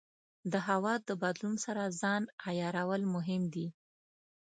[0.51, 3.67] د هوا د بدلون سره ځان عیارول مهم دي.